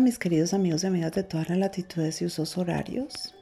Mis 0.00 0.18
queridos 0.18 0.54
amigos 0.54 0.82
y 0.82 0.88
amigas 0.88 1.12
de 1.12 1.22
todas 1.22 1.48
las 1.48 1.58
latitudes 1.58 2.20
y 2.20 2.24
usos 2.24 2.58
horarios. 2.58 3.32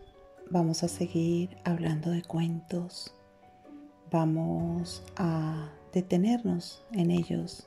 Vamos 0.50 0.82
a 0.82 0.88
seguir 0.88 1.56
hablando 1.64 2.10
de 2.10 2.22
cuentos. 2.22 3.14
Vamos 4.10 5.02
a 5.16 5.70
detenernos 5.94 6.84
en 6.92 7.10
ellos, 7.10 7.66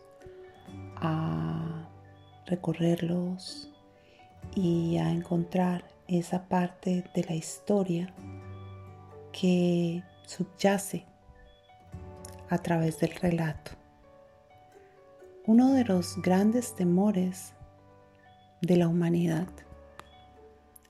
a 0.98 1.89
recorrerlos 2.46 3.71
y 4.54 4.97
a 4.97 5.10
encontrar 5.10 5.83
esa 6.07 6.47
parte 6.47 7.04
de 7.15 7.24
la 7.24 7.33
historia 7.33 8.14
que 9.32 10.04
subyace 10.28 11.06
a 12.50 12.60
través 12.60 13.00
del 13.00 13.15
relato. 13.15 13.71
Uno 15.47 15.74
de 15.74 15.86
los 15.86 16.21
grandes 16.21 16.75
temores 16.75 17.56
de 18.65 18.78
la 18.78 18.87
humanidad 18.87 19.47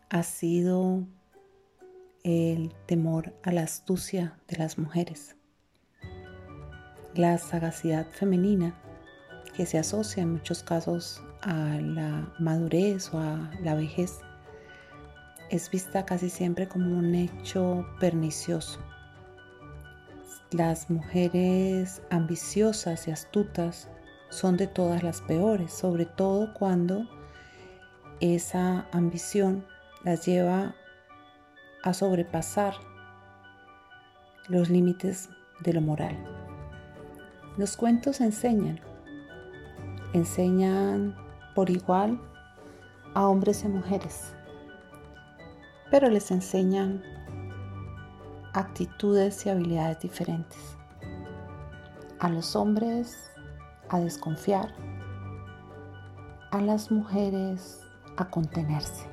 ha 0.10 0.24
sido 0.24 1.04
el 2.24 2.74
temor 2.86 3.34
a 3.44 3.52
la 3.52 3.64
astucia 3.64 4.38
de 4.48 4.58
las 4.58 4.78
mujeres, 4.78 5.36
la 7.16 7.38
sagacidad 7.38 8.08
femenina 8.12 8.80
que 9.56 9.66
se 9.66 9.78
asocia 9.78 10.24
en 10.24 10.34
muchos 10.34 10.64
casos 10.64 11.22
a 11.42 11.78
la 11.82 12.34
madurez 12.40 13.14
o 13.14 13.20
a 13.20 13.52
la 13.62 13.76
vejez 13.76 14.20
es 15.50 15.70
vista 15.70 16.06
casi 16.06 16.30
siempre 16.30 16.68
como 16.68 16.98
un 16.98 17.14
hecho 17.14 17.86
pernicioso. 18.00 18.80
Las 20.52 20.90
mujeres 20.90 22.02
ambiciosas 22.10 23.08
y 23.08 23.12
astutas 23.12 23.90
son 24.30 24.58
de 24.58 24.68
todas 24.68 25.04
las 25.04 25.22
peores, 25.22 25.74
sobre 25.74 26.06
todo 26.06 26.54
cuando 26.54 27.06
esa 28.20 28.88
ambición 28.92 29.66
las 30.04 30.26
lleva 30.26 30.76
a 31.84 31.94
sobrepasar 31.94 32.76
los 34.48 34.70
límites 34.70 35.30
de 35.62 35.74
lo 35.74 35.82
moral. 35.82 36.18
Los 37.58 37.78
cuentos 37.78 38.22
enseñan, 38.22 38.80
enseñan 40.14 41.16
por 41.56 41.70
igual 41.70 42.20
a 43.14 43.28
hombres 43.28 43.64
y 43.64 43.68
mujeres, 43.68 44.34
pero 45.90 46.10
les 46.10 46.32
enseñan 46.32 47.02
actitudes 48.54 49.46
y 49.46 49.50
habilidades 49.50 50.00
diferentes. 50.00 50.78
A 52.20 52.30
los 52.30 52.56
hombres 52.56 53.32
a 53.90 54.00
desconfiar, 54.00 54.74
a 56.52 56.62
las 56.62 56.92
mujeres 56.92 57.85
a 58.18 58.30
contenerse. 58.30 59.08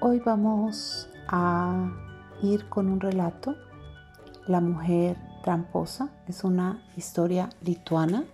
Hoy 0.00 0.20
vamos 0.20 1.08
a 1.28 1.90
ir 2.42 2.68
con 2.68 2.88
un 2.88 3.00
relato. 3.00 3.56
La 4.46 4.60
mujer 4.60 5.16
tramposa 5.42 6.10
es 6.28 6.44
una 6.44 6.82
historia 6.96 7.50
lituana 7.62 8.24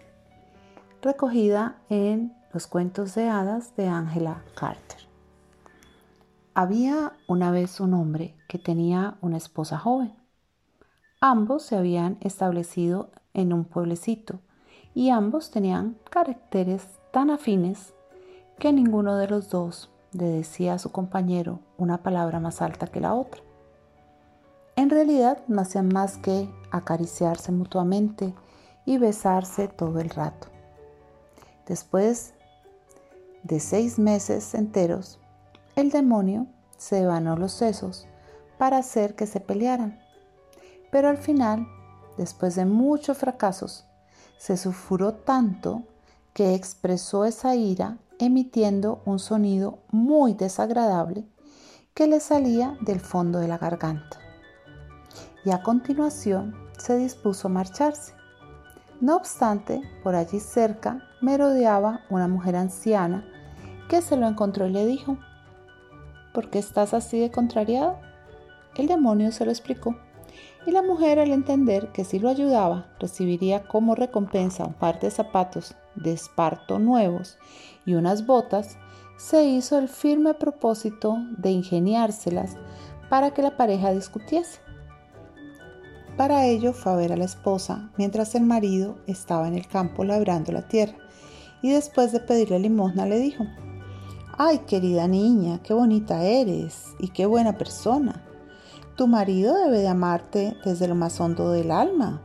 recogida 1.02 1.78
en 1.88 2.34
los 2.52 2.66
cuentos 2.66 3.14
de 3.14 3.28
hadas 3.28 3.74
de 3.76 3.88
Angela 3.88 4.42
Carter. 4.54 5.00
Había 6.54 7.12
una 7.28 7.50
vez 7.50 7.80
un 7.80 7.94
hombre 7.94 8.36
que 8.48 8.58
tenía 8.58 9.16
una 9.20 9.38
esposa 9.38 9.78
joven. 9.78 10.14
Ambos 11.20 11.62
se 11.62 11.77
habían 11.77 12.18
establecido 12.20 13.11
en 13.33 13.52
un 13.52 13.64
pueblecito 13.64 14.40
y 14.94 15.11
ambos 15.11 15.50
tenían 15.50 15.96
caracteres 16.11 16.86
tan 17.12 17.30
afines 17.30 17.94
que 18.62 18.73
ninguno 18.73 19.17
de 19.17 19.27
los 19.27 19.48
dos 19.48 19.90
le 20.12 20.27
decía 20.27 20.74
a 20.74 20.78
su 20.78 20.92
compañero 20.92 21.58
una 21.78 22.05
palabra 22.05 22.39
más 22.39 22.62
alta 22.62 22.86
que 22.86 23.00
la 23.00 23.12
otra. 23.12 23.42
En 24.77 24.89
realidad 24.89 25.39
no 25.48 25.61
hacían 25.61 25.89
más 25.89 26.17
que 26.17 26.48
acariciarse 26.70 27.50
mutuamente 27.50 28.33
y 28.84 28.98
besarse 28.98 29.67
todo 29.67 29.98
el 29.98 30.11
rato. 30.11 30.46
Después 31.67 32.34
de 33.42 33.58
seis 33.58 33.98
meses 33.98 34.55
enteros, 34.55 35.18
el 35.74 35.90
demonio 35.90 36.46
se 36.77 37.05
vanó 37.05 37.36
los 37.36 37.50
sesos 37.50 38.06
para 38.58 38.77
hacer 38.79 39.17
que 39.17 39.27
se 39.27 39.40
pelearan. 39.40 40.00
Pero 40.92 41.08
al 41.08 41.18
final, 41.18 41.67
después 42.17 42.55
de 42.55 42.64
muchos 42.64 43.18
fracasos, 43.18 43.86
se 44.39 44.56
sulfuró 44.56 45.14
tanto 45.14 45.83
que 46.33 46.55
expresó 46.55 47.24
esa 47.24 47.56
ira 47.56 47.98
emitiendo 48.24 49.02
un 49.05 49.18
sonido 49.18 49.80
muy 49.90 50.34
desagradable 50.34 51.27
que 51.92 52.06
le 52.06 52.20
salía 52.20 52.78
del 52.80 53.00
fondo 53.00 53.40
de 53.40 53.48
la 53.48 53.58
garganta. 53.58 54.18
Y 55.44 55.50
a 55.50 55.62
continuación 55.62 56.55
se 56.78 56.96
dispuso 56.96 57.48
a 57.48 57.50
marcharse. 57.50 58.14
No 59.00 59.16
obstante, 59.16 59.82
por 60.05 60.14
allí 60.14 60.38
cerca 60.38 61.02
merodeaba 61.20 62.02
una 62.11 62.28
mujer 62.28 62.55
anciana 62.55 63.24
que 63.88 64.00
se 64.00 64.16
lo 64.16 64.28
encontró 64.28 64.68
y 64.68 64.70
le 64.70 64.86
dijo, 64.86 65.18
¿por 66.32 66.48
qué 66.48 66.61
estás 66.61 66.94
así 66.94 67.18
de 67.18 67.32
contrariado? 67.32 67.98
El 68.77 68.86
demonio 68.86 69.32
se 69.32 69.44
lo 69.44 69.50
explicó 69.50 69.96
y 70.64 70.70
la 70.70 70.82
mujer 70.82 71.18
al 71.18 71.32
entender 71.32 71.90
que 71.90 72.05
si 72.05 72.20
lo 72.20 72.28
ayudaba 72.28 72.86
recibiría 73.00 73.64
como 73.64 73.96
recompensa 73.96 74.64
un 74.64 74.74
par 74.74 75.00
de 75.00 75.11
zapatos 75.11 75.74
de 75.95 76.13
esparto 76.13 76.79
nuevos 76.79 77.39
y 77.85 77.95
unas 77.95 78.27
botas, 78.27 78.77
se 79.17 79.45
hizo 79.45 79.79
el 79.79 79.89
firme 79.89 80.35
propósito 80.35 81.17
de 81.36 81.51
ingeniárselas 81.51 82.57
para 83.08 83.33
que 83.33 83.42
la 83.42 83.57
pareja 83.57 83.92
discutiese. 83.92 84.61
Para 86.17 86.47
ello 86.47 86.73
fue 86.73 86.92
a 86.92 86.97
ver 86.97 87.13
a 87.13 87.17
la 87.17 87.25
esposa 87.25 87.91
mientras 87.97 88.35
el 88.35 88.42
marido 88.42 88.97
estaba 89.07 89.48
en 89.48 89.55
el 89.55 89.67
campo 89.67 90.05
labrando 90.05 90.53
la 90.53 90.69
tierra 90.69 90.97
y 91.63 91.70
después 91.70 92.13
de 92.13 92.20
pedirle 92.20 92.59
limosna 92.59 93.07
le 93.07 93.19
dijo, 93.19 93.45
Ay, 94.36 94.59
querida 94.61 95.07
niña, 95.07 95.61
qué 95.63 95.74
bonita 95.74 96.24
eres 96.24 96.95
y 96.98 97.09
qué 97.09 97.27
buena 97.27 97.59
persona. 97.59 98.24
Tu 98.97 99.07
marido 99.07 99.55
debe 99.55 99.79
de 99.79 99.89
amarte 99.89 100.57
desde 100.64 100.89
lo 100.89 100.95
más 100.95 101.20
hondo 101.20 101.51
del 101.53 101.70
alma. 101.70 102.23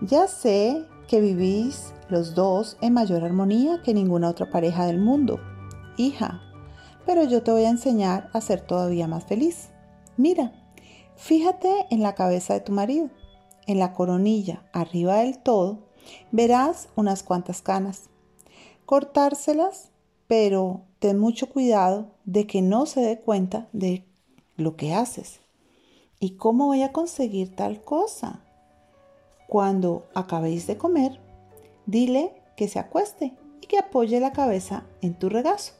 Ya 0.00 0.26
sé 0.28 0.86
que 1.06 1.20
vivís 1.20 1.92
los 2.08 2.34
dos 2.34 2.76
en 2.80 2.94
mayor 2.94 3.24
armonía 3.24 3.82
que 3.82 3.94
ninguna 3.94 4.28
otra 4.28 4.50
pareja 4.50 4.86
del 4.86 4.98
mundo, 4.98 5.40
hija, 5.96 6.40
pero 7.04 7.24
yo 7.24 7.42
te 7.42 7.50
voy 7.50 7.64
a 7.64 7.70
enseñar 7.70 8.30
a 8.32 8.40
ser 8.40 8.60
todavía 8.60 9.06
más 9.06 9.24
feliz. 9.24 9.70
Mira, 10.16 10.52
fíjate 11.16 11.86
en 11.90 12.02
la 12.02 12.14
cabeza 12.14 12.54
de 12.54 12.60
tu 12.60 12.72
marido, 12.72 13.10
en 13.66 13.78
la 13.78 13.92
coronilla, 13.92 14.64
arriba 14.72 15.16
del 15.18 15.38
todo, 15.38 15.88
verás 16.32 16.88
unas 16.96 17.22
cuantas 17.22 17.62
canas. 17.62 18.08
Cortárselas, 18.86 19.90
pero 20.26 20.82
ten 20.98 21.18
mucho 21.18 21.48
cuidado 21.48 22.08
de 22.24 22.46
que 22.46 22.62
no 22.62 22.86
se 22.86 23.00
dé 23.00 23.20
cuenta 23.20 23.68
de 23.72 24.04
lo 24.56 24.76
que 24.76 24.94
haces. 24.94 25.40
¿Y 26.20 26.30
cómo 26.30 26.66
voy 26.66 26.82
a 26.82 26.92
conseguir 26.92 27.54
tal 27.54 27.82
cosa? 27.82 28.40
Cuando 29.46 30.06
acabéis 30.14 30.66
de 30.66 30.76
comer, 30.76 31.20
dile 31.88 32.34
que 32.54 32.68
se 32.68 32.78
acueste 32.78 33.32
y 33.62 33.66
que 33.66 33.78
apoye 33.78 34.20
la 34.20 34.32
cabeza 34.32 34.84
en 35.00 35.14
tu 35.14 35.30
regazo. 35.30 35.72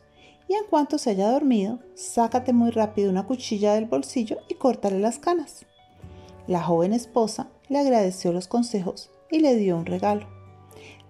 Y 0.48 0.54
en 0.54 0.64
cuanto 0.70 0.96
se 0.96 1.10
haya 1.10 1.31
dormido, 1.31 1.81
sácate 1.94 2.55
muy 2.55 2.70
rápido 2.70 3.10
una 3.10 3.26
cuchilla 3.26 3.75
del 3.75 3.84
bolsillo 3.84 4.38
y 4.49 4.55
córtale 4.55 4.99
las 4.99 5.19
canas. 5.19 5.66
La 6.46 6.62
joven 6.62 6.94
esposa 6.94 7.50
le 7.69 7.78
agradeció 7.78 8.32
los 8.32 8.49
consejos 8.49 9.10
y 9.31 9.40
le 9.40 9.55
dio 9.56 9.76
un 9.76 9.84
regalo. 9.84 10.26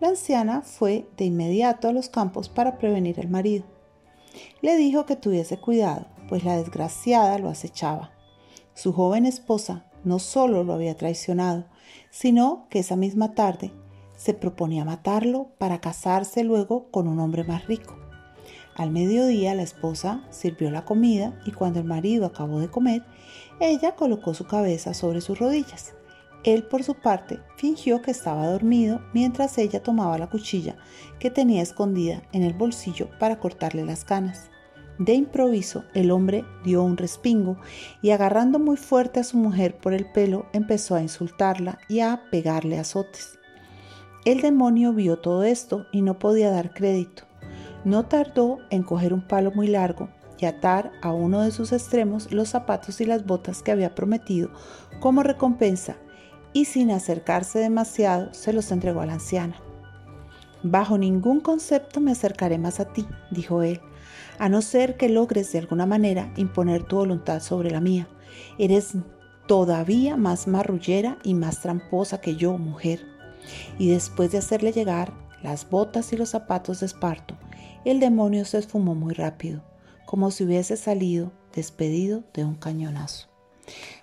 La 0.00 0.08
anciana 0.08 0.62
fue 0.62 1.08
de 1.16 1.26
inmediato 1.26 1.88
a 1.88 1.92
los 1.92 2.08
campos 2.08 2.48
para 2.48 2.76
prevenir 2.78 3.20
al 3.20 3.28
marido. 3.28 3.64
Le 4.62 4.76
dijo 4.76 5.06
que 5.06 5.14
tuviese 5.14 5.58
cuidado, 5.58 6.06
pues 6.28 6.42
la 6.42 6.56
desgraciada 6.56 7.38
lo 7.38 7.48
acechaba. 7.48 8.10
Su 8.74 8.92
joven 8.92 9.26
esposa 9.26 9.84
no 10.02 10.18
solo 10.18 10.64
lo 10.64 10.72
había 10.72 10.96
traicionado, 10.96 11.66
sino 12.10 12.66
que 12.68 12.80
esa 12.80 12.96
misma 12.96 13.34
tarde 13.34 13.70
se 14.18 14.34
proponía 14.34 14.84
matarlo 14.84 15.52
para 15.58 15.80
casarse 15.80 16.42
luego 16.42 16.90
con 16.90 17.06
un 17.06 17.20
hombre 17.20 17.44
más 17.44 17.66
rico. 17.66 17.96
Al 18.74 18.90
mediodía 18.90 19.54
la 19.54 19.62
esposa 19.62 20.24
sirvió 20.30 20.70
la 20.70 20.84
comida 20.84 21.40
y 21.46 21.52
cuando 21.52 21.78
el 21.78 21.84
marido 21.84 22.26
acabó 22.26 22.60
de 22.60 22.68
comer, 22.68 23.04
ella 23.60 23.94
colocó 23.94 24.34
su 24.34 24.44
cabeza 24.44 24.92
sobre 24.92 25.20
sus 25.20 25.38
rodillas. 25.38 25.94
Él 26.44 26.64
por 26.64 26.82
su 26.84 26.94
parte 26.94 27.40
fingió 27.56 28.02
que 28.02 28.10
estaba 28.10 28.46
dormido 28.48 29.00
mientras 29.14 29.56
ella 29.58 29.82
tomaba 29.82 30.18
la 30.18 30.28
cuchilla 30.28 30.76
que 31.18 31.30
tenía 31.30 31.62
escondida 31.62 32.22
en 32.32 32.42
el 32.42 32.54
bolsillo 32.54 33.08
para 33.18 33.38
cortarle 33.38 33.84
las 33.84 34.04
canas. 34.04 34.50
De 34.98 35.14
improviso, 35.14 35.84
el 35.94 36.10
hombre 36.10 36.44
dio 36.64 36.82
un 36.82 36.96
respingo 36.96 37.56
y 38.02 38.10
agarrando 38.10 38.58
muy 38.58 38.76
fuerte 38.76 39.20
a 39.20 39.24
su 39.24 39.36
mujer 39.36 39.78
por 39.78 39.92
el 39.92 40.10
pelo, 40.10 40.46
empezó 40.52 40.96
a 40.96 41.02
insultarla 41.02 41.78
y 41.88 42.00
a 42.00 42.22
pegarle 42.32 42.80
azotes. 42.80 43.37
El 44.28 44.42
demonio 44.42 44.92
vio 44.92 45.16
todo 45.16 45.42
esto 45.42 45.86
y 45.90 46.02
no 46.02 46.18
podía 46.18 46.50
dar 46.50 46.74
crédito. 46.74 47.22
No 47.86 48.04
tardó 48.04 48.58
en 48.68 48.82
coger 48.82 49.14
un 49.14 49.22
palo 49.22 49.52
muy 49.52 49.68
largo 49.68 50.10
y 50.38 50.44
atar 50.44 50.92
a 51.00 51.12
uno 51.14 51.40
de 51.40 51.50
sus 51.50 51.72
extremos 51.72 52.30
los 52.30 52.50
zapatos 52.50 53.00
y 53.00 53.06
las 53.06 53.24
botas 53.24 53.62
que 53.62 53.72
había 53.72 53.94
prometido 53.94 54.50
como 55.00 55.22
recompensa 55.22 55.96
y 56.52 56.66
sin 56.66 56.90
acercarse 56.90 57.58
demasiado 57.58 58.34
se 58.34 58.52
los 58.52 58.70
entregó 58.70 59.00
a 59.00 59.06
la 59.06 59.14
anciana. 59.14 59.62
Bajo 60.62 60.98
ningún 60.98 61.40
concepto 61.40 61.98
me 61.98 62.12
acercaré 62.12 62.58
más 62.58 62.80
a 62.80 62.92
ti, 62.92 63.08
dijo 63.30 63.62
él, 63.62 63.80
a 64.38 64.50
no 64.50 64.60
ser 64.60 64.98
que 64.98 65.08
logres 65.08 65.50
de 65.52 65.60
alguna 65.60 65.86
manera 65.86 66.34
imponer 66.36 66.82
tu 66.82 66.96
voluntad 66.96 67.40
sobre 67.40 67.70
la 67.70 67.80
mía. 67.80 68.06
Eres 68.58 68.92
todavía 69.46 70.18
más 70.18 70.46
marrullera 70.46 71.16
y 71.22 71.32
más 71.32 71.62
tramposa 71.62 72.20
que 72.20 72.36
yo, 72.36 72.58
mujer. 72.58 73.17
Y 73.78 73.90
después 73.90 74.32
de 74.32 74.38
hacerle 74.38 74.72
llegar 74.72 75.12
las 75.42 75.68
botas 75.68 76.12
y 76.12 76.16
los 76.16 76.30
zapatos 76.30 76.80
de 76.80 76.86
esparto, 76.86 77.36
el 77.84 78.00
demonio 78.00 78.44
se 78.44 78.58
esfumó 78.58 78.94
muy 78.94 79.14
rápido, 79.14 79.62
como 80.06 80.30
si 80.30 80.44
hubiese 80.44 80.76
salido 80.76 81.32
despedido 81.54 82.24
de 82.34 82.44
un 82.44 82.54
cañonazo. 82.54 83.28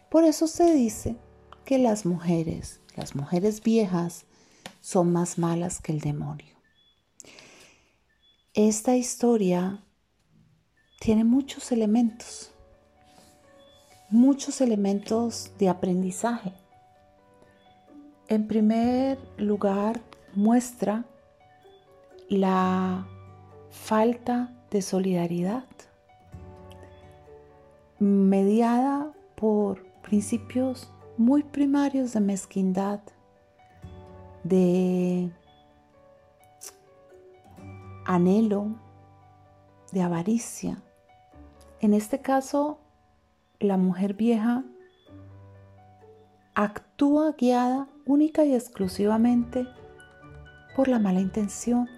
Por 0.10 0.24
eso 0.24 0.48
se 0.48 0.74
dice 0.74 1.18
que 1.66 1.78
las 1.78 2.06
mujeres, 2.06 2.80
las 2.96 3.16
mujeres 3.16 3.62
viejas, 3.62 4.26
son 4.82 5.12
más 5.12 5.38
malas 5.38 5.82
que 5.82 5.92
el 5.92 6.00
demonio. 6.00 6.56
Esta 8.54 8.96
historia 8.96 9.84
tiene 11.00 11.24
muchos 11.24 11.72
elementos, 11.72 12.52
muchos 14.10 14.62
elementos 14.62 15.52
de 15.60 15.70
aprendizaje. 15.70 16.54
En 18.28 18.48
primer 18.48 19.20
lugar, 19.38 20.02
muestra 20.34 21.06
la 22.28 23.06
falta 23.70 24.52
de 24.72 24.82
solidaridad 24.82 25.66
mediada 28.00 29.14
por 29.36 29.86
principios 30.02 30.92
muy 31.18 31.44
primarios 31.44 32.14
de 32.14 32.20
mezquindad, 32.20 33.00
de 34.44 35.32
anhelo, 38.06 38.76
de 39.92 40.02
avaricia. 40.02 40.82
En 41.80 41.94
este 41.94 42.22
caso, 42.22 42.80
la 43.60 43.78
mujer 43.78 44.16
vieja 44.16 44.64
actúa 46.56 47.34
guiada 47.38 47.88
única 48.06 48.46
y 48.46 48.54
exclusivamente 48.54 49.68
por 50.76 50.88
la 50.88 51.00
mala 51.00 51.20
intención, 51.20 51.90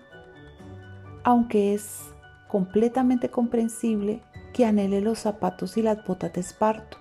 aunque 1.23 1.73
es 1.73 2.13
completamente 2.47 3.29
comprensible 3.29 4.21
que 4.53 4.65
anhele 4.65 5.01
los 5.01 5.19
zapatos 5.19 5.77
y 5.77 5.81
las 5.81 6.05
botas 6.05 6.33
de 6.33 6.41
esparto, 6.41 6.97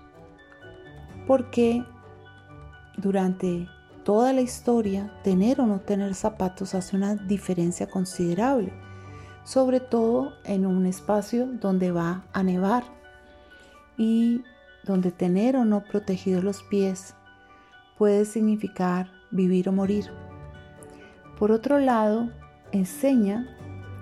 porque 1.25 1.83
durante 2.97 3.67
toda 4.03 4.33
la 4.33 4.41
historia, 4.41 5.11
tener 5.23 5.61
o 5.61 5.65
no 5.65 5.79
tener 5.79 6.13
zapatos 6.15 6.75
hace 6.75 6.95
una 6.95 7.15
diferencia 7.15 7.87
considerable, 7.87 8.73
sobre 9.43 9.79
todo 9.79 10.33
en 10.43 10.65
un 10.65 10.85
espacio 10.85 11.45
donde 11.45 11.91
va 11.91 12.25
a 12.33 12.43
nevar 12.43 12.83
y 13.97 14.43
donde 14.83 15.11
tener 15.11 15.55
o 15.55 15.65
no 15.65 15.83
protegidos 15.83 16.43
los 16.43 16.63
pies 16.63 17.15
puede 17.97 18.25
significar 18.25 19.11
vivir 19.31 19.69
o 19.69 19.71
morir. 19.71 20.05
Por 21.37 21.51
otro 21.51 21.79
lado, 21.79 22.29
enseña 22.71 23.47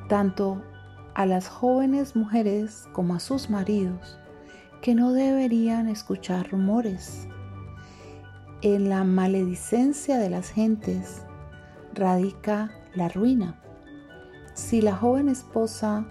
tanto 0.09 0.63
a 1.13 1.25
las 1.25 1.47
jóvenes 1.47 2.15
mujeres 2.15 2.87
como 2.93 3.15
a 3.15 3.19
sus 3.19 3.49
maridos 3.49 4.19
que 4.81 4.95
no 4.95 5.13
deberían 5.13 5.87
escuchar 5.87 6.51
rumores 6.51 7.27
en 8.61 8.89
la 8.89 9.03
maledicencia 9.03 10.17
de 10.17 10.31
las 10.31 10.49
gentes 10.49 11.21
radica 11.93 12.71
la 12.95 13.09
ruina. 13.09 13.61
Si 14.55 14.81
la 14.81 14.95
joven 14.95 15.29
esposa 15.29 16.07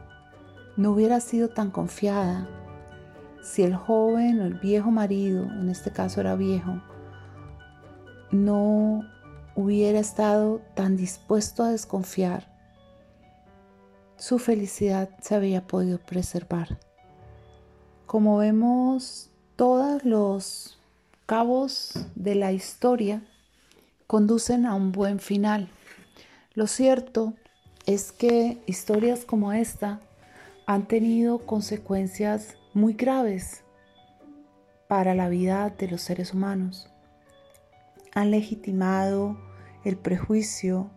no 0.77 0.93
hubiera 0.93 1.19
sido 1.19 1.49
tan 1.49 1.73
confiada, 1.73 2.49
si 3.43 3.65
el 3.65 3.75
joven 3.75 4.41
o 4.41 4.45
el 4.45 4.55
viejo 4.55 4.93
marido, 4.93 5.47
en 5.47 5.69
este 5.69 5.91
caso 5.91 6.21
era 6.21 6.37
viejo, 6.37 6.81
no 8.35 9.03
hubiera 9.55 9.99
estado 9.99 10.61
tan 10.75 10.97
dispuesto 10.97 11.63
a 11.63 11.71
desconfiar, 11.71 12.53
su 14.17 14.39
felicidad 14.39 15.11
se 15.21 15.35
había 15.35 15.67
podido 15.67 15.99
preservar. 15.99 16.79
Como 18.07 18.39
vemos, 18.39 19.31
todos 19.57 20.05
los 20.05 20.79
cabos 21.27 21.93
de 22.15 22.35
la 22.35 22.53
historia 22.53 23.23
conducen 24.07 24.67
a 24.67 24.75
un 24.75 24.93
buen 24.93 25.19
final. 25.19 25.69
Lo 26.55 26.67
cierto 26.67 27.35
es 27.87 28.13
que 28.13 28.63
historias 28.67 29.25
como 29.25 29.53
esta 29.53 30.01
han 30.67 30.87
tenido 30.87 31.39
consecuencias 31.45 32.57
muy 32.73 32.95
graves 32.95 33.63
para 34.89 35.15
la 35.15 35.29
vida 35.29 35.71
de 35.71 35.89
los 35.89 36.03
seres 36.03 36.33
humanos. 36.33 36.89
Han 38.15 38.31
legitimado 38.31 39.37
el 39.85 39.97
prejuicio, 39.97 40.91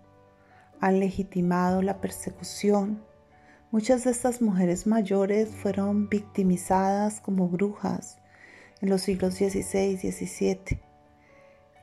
han 0.80 1.00
legitimado 1.00 1.82
la 1.82 2.00
persecución. 2.00 3.04
Muchas 3.72 4.04
de 4.04 4.12
estas 4.12 4.42
mujeres 4.42 4.88
mayores 4.88 5.50
fueron 5.50 6.10
victimizadas 6.10 7.20
como 7.20 7.50
brujas 7.50 8.20
en 8.82 8.90
los 8.90 9.02
siglos 9.02 9.36
XVI, 9.36 9.98
XVII, 9.98 10.80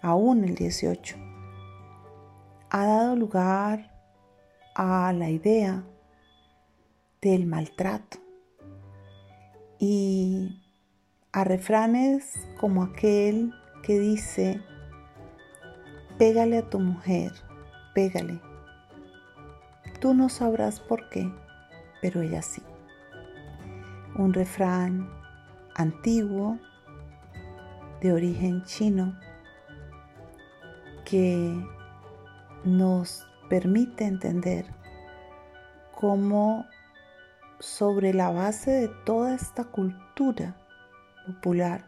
aún 0.00 0.44
el 0.44 0.56
XVIII, 0.56 1.16
ha 2.70 2.86
dado 2.86 3.16
lugar 3.16 3.92
a 4.74 5.12
la 5.12 5.30
idea 5.30 5.84
del 7.20 7.46
maltrato 7.46 8.18
y 9.78 10.60
a 11.32 11.44
refranes 11.44 12.32
como 12.60 12.82
aquel 12.82 13.52
que 13.82 13.98
dice, 13.98 14.60
pégale 16.18 16.58
a 16.58 16.68
tu 16.68 16.78
mujer, 16.78 17.32
pégale. 17.94 18.40
Tú 20.00 20.14
no 20.14 20.28
sabrás 20.28 20.80
por 20.80 21.08
qué, 21.08 21.32
pero 22.02 22.22
ella 22.22 22.42
sí. 22.42 22.62
Un 24.16 24.32
refrán 24.32 25.08
antiguo 25.74 26.58
de 28.00 28.12
origen 28.12 28.62
chino 28.64 29.18
que 31.04 31.54
nos 32.64 33.26
permite 33.48 34.04
entender 34.04 34.66
cómo 35.94 36.66
sobre 37.58 38.12
la 38.12 38.30
base 38.30 38.70
de 38.70 38.88
toda 39.04 39.34
esta 39.34 39.64
cultura 39.64 40.56
popular 41.26 41.84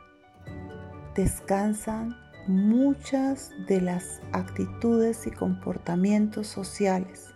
descansan 1.14 2.16
muchas 2.48 3.52
de 3.66 3.80
las 3.80 4.20
actitudes 4.32 5.26
y 5.26 5.30
comportamientos 5.30 6.46
sociales. 6.46 7.34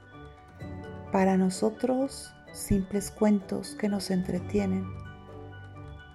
Para 1.13 1.37
nosotros, 1.37 2.33
simples 2.53 3.11
cuentos 3.11 3.75
que 3.75 3.89
nos 3.89 4.11
entretienen. 4.11 4.87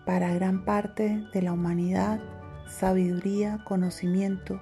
Para 0.06 0.34
gran 0.34 0.64
parte 0.64 1.28
de 1.34 1.42
la 1.42 1.54
humanidad, 1.54 2.22
sabiduría, 2.68 3.60
conocimiento, 3.66 4.62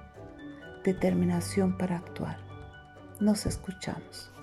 determinación 0.84 1.78
para 1.78 1.96
actuar. 1.96 2.38
Nos 3.20 3.46
escuchamos. 3.46 4.33